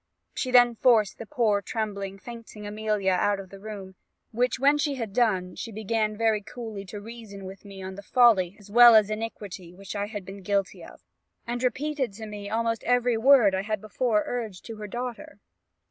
[0.33, 3.93] She then forced the poor, trembling, fainting Amelia out of the room;
[4.31, 8.01] which when she had done, she began very coolly to reason with me on the
[8.01, 11.01] folly, as well as iniquity, which I had been guilty of;
[11.45, 15.37] and repeated to me almost every word I had before urged to her daughter.